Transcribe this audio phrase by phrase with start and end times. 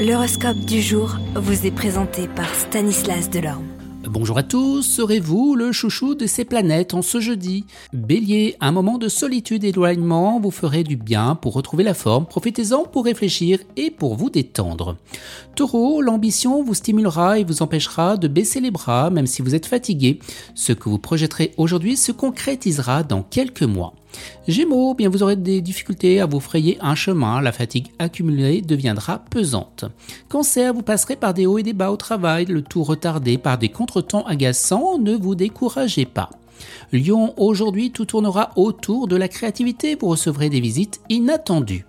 [0.00, 3.66] L'horoscope du jour vous est présenté par Stanislas Delorme.
[4.04, 7.66] Bonjour à tous, serez-vous le chouchou de ces planètes en ce jeudi?
[7.92, 12.24] Bélier, un moment de solitude et d'éloignement vous ferait du bien pour retrouver la forme,
[12.24, 14.96] profitez-en pour réfléchir et pour vous détendre.
[15.54, 19.66] Taureau, l'ambition vous stimulera et vous empêchera de baisser les bras même si vous êtes
[19.66, 20.18] fatigué.
[20.54, 23.92] Ce que vous projetterez aujourd'hui se concrétisera dans quelques mois.
[24.48, 29.18] Gémeaux, bien vous aurez des difficultés à vous frayer un chemin, la fatigue accumulée deviendra
[29.18, 29.84] pesante.
[30.28, 33.58] Cancer, vous passerez par des hauts et des bas au travail, le tout retardé par
[33.58, 36.30] des contretemps agaçants, ne vous découragez pas.
[36.92, 41.86] Lion, aujourd'hui tout tournera autour de la créativité, vous recevrez des visites inattendues.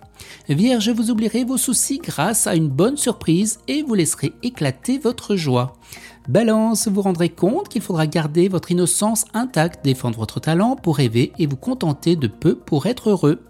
[0.48, 5.36] Vierge, vous oublierez vos soucis grâce à une bonne surprise et vous laisserez éclater votre
[5.36, 5.76] joie.
[6.28, 11.32] Balance, vous rendrez compte qu'il faudra garder votre innocence intacte, défendre votre talent pour rêver
[11.38, 13.40] et vous contenter de peu pour être heureux.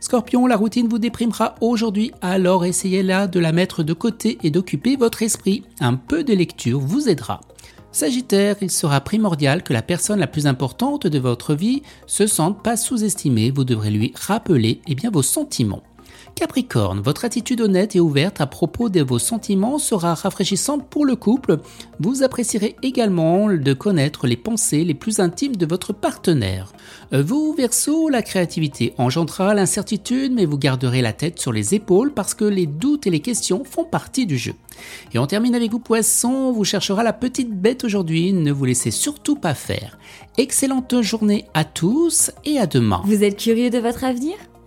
[0.00, 4.50] Scorpion, la routine vous déprimera aujourd'hui, alors essayez là de la mettre de côté et
[4.50, 5.64] d'occuper votre esprit.
[5.80, 7.40] Un peu de lecture vous aidera.
[7.92, 12.62] Sagittaire, il sera primordial que la personne la plus importante de votre vie se sente
[12.62, 15.82] pas sous-estimée, vous devrez lui rappeler eh bien, vos sentiments.
[16.34, 21.16] Capricorne, votre attitude honnête et ouverte à propos de vos sentiments sera rafraîchissante pour le
[21.16, 21.58] couple.
[21.98, 26.72] Vous apprécierez également de connaître les pensées les plus intimes de votre partenaire.
[27.12, 32.34] Vous, Verseau, la créativité engendrera l'incertitude, mais vous garderez la tête sur les épaules parce
[32.34, 34.54] que les doutes et les questions font partie du jeu.
[35.12, 38.90] Et on termine avec vous, Poisson, vous cherchera la petite bête aujourd'hui, ne vous laissez
[38.90, 39.98] surtout pas faire.
[40.38, 43.02] Excellente journée à tous et à demain.
[43.04, 44.36] Vous êtes curieux de votre avenir?